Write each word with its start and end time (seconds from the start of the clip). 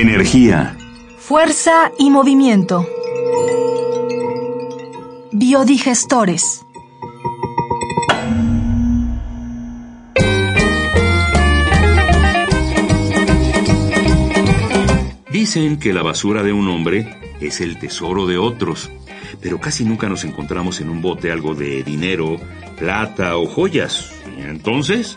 Energía. 0.00 0.76
Fuerza 1.16 1.90
y 1.98 2.10
movimiento. 2.10 2.86
Biodigestores. 5.32 6.66
Dicen 15.30 15.78
que 15.78 15.94
la 15.94 16.02
basura 16.02 16.42
de 16.42 16.52
un 16.52 16.68
hombre 16.68 17.16
es 17.40 17.62
el 17.62 17.78
tesoro 17.78 18.26
de 18.26 18.36
otros, 18.36 18.90
pero 19.40 19.58
casi 19.58 19.86
nunca 19.86 20.10
nos 20.10 20.24
encontramos 20.24 20.82
en 20.82 20.90
un 20.90 21.00
bote 21.00 21.32
algo 21.32 21.54
de 21.54 21.82
dinero, 21.82 22.36
plata 22.78 23.38
o 23.38 23.46
joyas. 23.46 24.12
¿Y 24.36 24.42
entonces? 24.42 25.16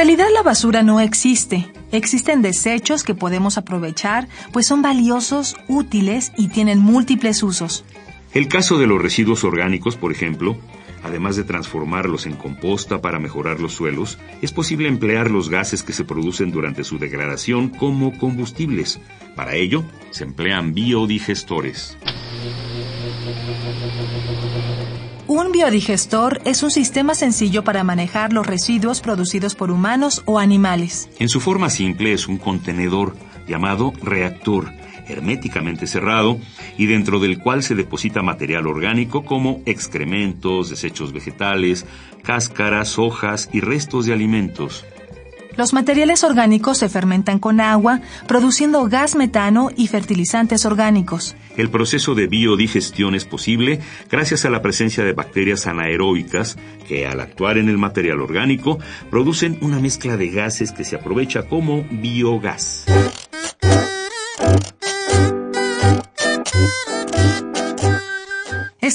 Realidad 0.00 0.28
la 0.32 0.42
basura 0.42 0.82
no 0.82 0.98
existe. 0.98 1.70
Existen 1.92 2.40
desechos 2.40 3.04
que 3.04 3.14
podemos 3.14 3.58
aprovechar, 3.58 4.28
pues 4.50 4.66
son 4.66 4.80
valiosos, 4.80 5.56
útiles 5.68 6.32
y 6.38 6.48
tienen 6.48 6.78
múltiples 6.78 7.42
usos. 7.42 7.84
El 8.32 8.48
caso 8.48 8.78
de 8.78 8.86
los 8.86 8.98
residuos 8.98 9.44
orgánicos, 9.44 9.96
por 9.96 10.10
ejemplo, 10.10 10.56
además 11.02 11.36
de 11.36 11.44
transformarlos 11.44 12.24
en 12.24 12.36
composta 12.36 13.02
para 13.02 13.18
mejorar 13.18 13.60
los 13.60 13.74
suelos, 13.74 14.16
es 14.40 14.52
posible 14.52 14.88
emplear 14.88 15.30
los 15.30 15.50
gases 15.50 15.82
que 15.82 15.92
se 15.92 16.06
producen 16.06 16.50
durante 16.50 16.82
su 16.82 16.98
degradación 16.98 17.68
como 17.68 18.16
combustibles. 18.16 19.00
Para 19.36 19.54
ello, 19.54 19.84
se 20.12 20.24
emplean 20.24 20.72
biodigestores. 20.72 21.98
Biodigestor 25.60 26.40
es 26.46 26.62
un 26.62 26.70
sistema 26.70 27.14
sencillo 27.14 27.62
para 27.62 27.84
manejar 27.84 28.32
los 28.32 28.46
residuos 28.46 29.02
producidos 29.02 29.54
por 29.54 29.70
humanos 29.70 30.22
o 30.24 30.38
animales. 30.38 31.10
En 31.18 31.28
su 31.28 31.38
forma 31.38 31.68
simple 31.68 32.14
es 32.14 32.28
un 32.28 32.38
contenedor 32.38 33.14
llamado 33.46 33.92
reactor, 34.02 34.72
herméticamente 35.06 35.86
cerrado 35.86 36.38
y 36.78 36.86
dentro 36.86 37.20
del 37.20 37.38
cual 37.38 37.62
se 37.62 37.74
deposita 37.74 38.22
material 38.22 38.66
orgánico 38.66 39.22
como 39.22 39.60
excrementos, 39.66 40.70
desechos 40.70 41.12
vegetales, 41.12 41.84
cáscaras, 42.22 42.98
hojas 42.98 43.50
y 43.52 43.60
restos 43.60 44.06
de 44.06 44.14
alimentos. 44.14 44.86
Los 45.56 45.72
materiales 45.72 46.24
orgánicos 46.24 46.78
se 46.78 46.88
fermentan 46.88 47.38
con 47.38 47.60
agua, 47.60 48.00
produciendo 48.26 48.84
gas 48.88 49.14
metano 49.14 49.70
y 49.76 49.88
fertilizantes 49.88 50.64
orgánicos. 50.64 51.36
El 51.56 51.70
proceso 51.70 52.14
de 52.14 52.26
biodigestión 52.26 53.14
es 53.14 53.24
posible 53.24 53.80
gracias 54.10 54.44
a 54.44 54.50
la 54.50 54.62
presencia 54.62 55.04
de 55.04 55.12
bacterias 55.12 55.66
anaeróbicas 55.66 56.56
que 56.86 57.06
al 57.06 57.20
actuar 57.20 57.58
en 57.58 57.68
el 57.68 57.78
material 57.78 58.20
orgánico 58.20 58.78
producen 59.10 59.58
una 59.60 59.78
mezcla 59.80 60.16
de 60.16 60.30
gases 60.30 60.72
que 60.72 60.84
se 60.84 60.96
aprovecha 60.96 61.42
como 61.42 61.84
biogás. 61.90 62.86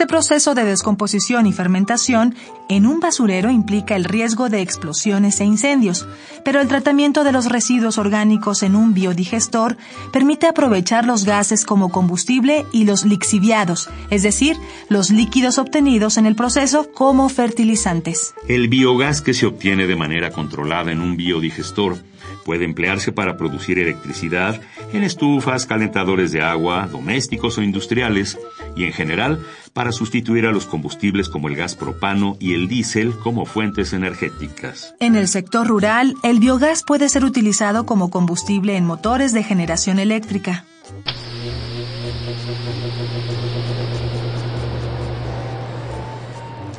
Este 0.00 0.08
proceso 0.08 0.54
de 0.54 0.64
descomposición 0.64 1.46
y 1.46 1.52
fermentación 1.52 2.34
en 2.70 2.86
un 2.86 3.00
basurero 3.00 3.50
implica 3.50 3.96
el 3.96 4.04
riesgo 4.04 4.48
de 4.48 4.62
explosiones 4.62 5.38
e 5.42 5.44
incendios, 5.44 6.08
pero 6.42 6.62
el 6.62 6.68
tratamiento 6.68 7.22
de 7.22 7.32
los 7.32 7.44
residuos 7.44 7.98
orgánicos 7.98 8.62
en 8.62 8.76
un 8.76 8.94
biodigestor 8.94 9.76
permite 10.10 10.46
aprovechar 10.46 11.04
los 11.04 11.26
gases 11.26 11.66
como 11.66 11.90
combustible 11.90 12.64
y 12.72 12.86
los 12.86 13.04
lixiviados, 13.04 13.90
es 14.08 14.22
decir, 14.22 14.56
los 14.88 15.10
líquidos 15.10 15.58
obtenidos 15.58 16.16
en 16.16 16.24
el 16.24 16.34
proceso 16.34 16.90
como 16.94 17.28
fertilizantes. 17.28 18.32
El 18.48 18.68
biogás 18.68 19.20
que 19.20 19.34
se 19.34 19.44
obtiene 19.44 19.86
de 19.86 19.96
manera 19.96 20.30
controlada 20.30 20.92
en 20.92 21.02
un 21.02 21.18
biodigestor 21.18 21.98
puede 22.44 22.64
emplearse 22.64 23.12
para 23.12 23.36
producir 23.36 23.78
electricidad 23.78 24.60
en 24.92 25.02
estufas, 25.02 25.66
calentadores 25.66 26.32
de 26.32 26.42
agua, 26.42 26.88
domésticos 26.90 27.58
o 27.58 27.62
industriales, 27.62 28.38
y 28.76 28.84
en 28.84 28.92
general 28.92 29.44
para 29.72 29.92
sustituir 29.92 30.46
a 30.46 30.52
los 30.52 30.66
combustibles 30.66 31.28
como 31.28 31.48
el 31.48 31.56
gas 31.56 31.76
propano 31.76 32.36
y 32.40 32.54
el 32.54 32.68
diésel 32.68 33.16
como 33.16 33.46
fuentes 33.46 33.92
energéticas. 33.92 34.94
En 35.00 35.16
el 35.16 35.28
sector 35.28 35.66
rural, 35.66 36.14
el 36.22 36.40
biogás 36.40 36.82
puede 36.84 37.08
ser 37.08 37.24
utilizado 37.24 37.86
como 37.86 38.10
combustible 38.10 38.76
en 38.76 38.84
motores 38.84 39.32
de 39.32 39.42
generación 39.42 39.98
eléctrica. 39.98 40.64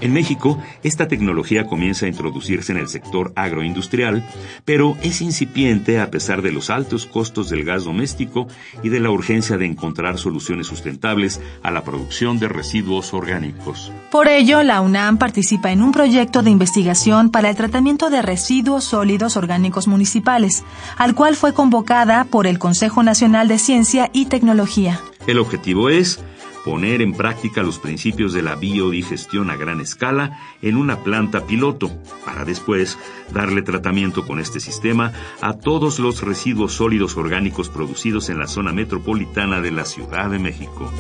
En 0.02 0.14
México, 0.14 0.58
esta 0.82 1.08
tecnología 1.08 1.68
comienza 1.68 2.08
a 2.08 2.10
introducirse 2.10 2.72
en 2.72 2.80
el 2.80 2.88
sector 2.88 3.32
agroindustrial, 3.36 4.28
pero 4.66 4.98
es 5.04 5.22
incipiente 5.22 6.00
a 6.00 6.10
pesar 6.10 6.42
de 6.42 6.52
los 6.52 6.72
altos 6.72 7.06
costos 7.06 7.50
del 7.52 7.64
gas 7.64 7.86
doméstico 7.86 8.48
y 8.82 8.90
de 8.90 9.00
la 9.00 9.12
urgencia 9.12 9.60
de 9.60 9.68
encontrar 9.68 10.18
soluciones 10.18 10.66
sustentables 10.66 11.40
a 11.62 11.70
la 11.70 11.84
producción 11.84 12.40
de 12.40 12.48
residuos 12.48 13.14
orgánicos. 13.14 13.92
Por 14.12 14.28
ello, 14.28 14.64
la 14.64 14.82
UNAM 14.82 15.20
participa 15.20 15.72
en 15.72 15.84
un 15.84 15.92
proyecto 15.92 16.42
de 16.42 16.50
investigación 16.50 17.30
para 17.30 17.52
el 17.52 17.56
tratamiento 17.56 18.10
de 18.10 18.24
residuos 18.24 18.84
sólidos 18.84 19.38
orgánicos 19.38 19.88
municipales, 19.88 20.64
al 20.98 21.14
cual 21.14 21.36
fue 21.36 21.54
convocada 21.54 22.24
por 22.26 22.48
el 22.48 22.58
Consejo 22.58 23.04
Nacional 23.04 23.48
de 23.48 23.60
Ciencia 23.60 24.10
y 24.14 24.26
Tecnología. 24.26 25.00
El 25.28 25.38
objetivo 25.38 25.90
es 25.90 26.20
poner 26.64 27.02
en 27.02 27.14
práctica 27.14 27.64
los 27.64 27.80
principios 27.80 28.34
de 28.34 28.42
la 28.42 28.56
biodigestión 28.56 29.50
a 29.50 29.56
gran 29.56 29.82
escala 29.82 30.40
en 30.62 30.78
una 30.78 31.04
planta 31.04 31.46
piloto, 31.46 31.92
para 32.26 32.46
después 32.46 32.98
darle 33.34 33.62
tratamiento 33.62 34.26
con 34.26 34.40
este 34.40 34.60
sistema 34.60 35.12
a 35.42 35.54
todos 35.54 36.00
los 36.00 36.22
residuos 36.22 36.74
sólidos 36.74 37.18
orgánicos 37.18 37.70
producidos 37.70 38.30
en 38.30 38.40
la 38.40 38.48
zona 38.48 38.72
metropolitana 38.72 39.62
de 39.62 39.72
la 39.72 39.86
Ciudad 39.86 40.30
de 40.30 40.40
México. 40.40 40.92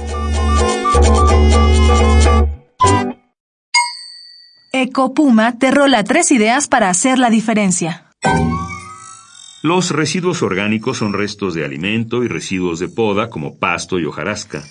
Ecopuma 4.73 5.59
te 5.59 5.69
rola 5.69 6.03
tres 6.03 6.31
ideas 6.31 6.67
para 6.67 6.89
hacer 6.89 7.19
la 7.19 7.29
diferencia. 7.29 8.05
Los 9.61 9.91
residuos 9.91 10.41
orgánicos 10.41 10.97
son 10.97 11.13
restos 11.13 11.53
de 11.53 11.63
alimento 11.63 12.23
y 12.23 12.27
residuos 12.27 12.79
de 12.79 12.87
poda 12.87 13.29
como 13.29 13.59
pasto 13.59 13.99
y 13.99 14.05
hojarasca. 14.05 14.63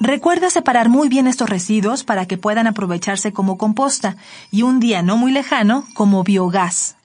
Recuerda 0.00 0.50
separar 0.50 0.88
muy 0.88 1.08
bien 1.08 1.26
estos 1.26 1.48
residuos 1.48 2.04
para 2.04 2.26
que 2.26 2.38
puedan 2.38 2.66
aprovecharse 2.66 3.32
como 3.32 3.58
composta 3.58 4.16
y 4.50 4.62
un 4.62 4.78
día 4.78 5.02
no 5.02 5.16
muy 5.16 5.32
lejano 5.32 5.86
como 5.94 6.22
biogás. 6.22 6.96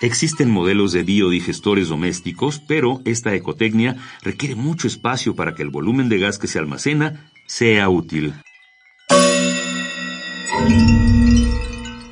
Existen 0.00 0.50
modelos 0.50 0.92
de 0.92 1.02
biodigestores 1.02 1.88
domésticos, 1.88 2.60
pero 2.60 3.00
esta 3.04 3.34
ecotecnia 3.34 3.96
requiere 4.22 4.54
mucho 4.54 4.86
espacio 4.86 5.34
para 5.34 5.54
que 5.54 5.62
el 5.62 5.70
volumen 5.70 6.08
de 6.08 6.18
gas 6.18 6.38
que 6.38 6.46
se 6.46 6.58
almacena 6.58 7.30
sea 7.46 7.88
útil. 7.88 8.34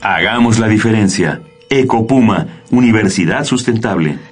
Hagamos 0.00 0.58
la 0.58 0.68
diferencia. 0.68 1.42
Ecopuma, 1.68 2.48
Universidad 2.70 3.44
Sustentable. 3.44 4.31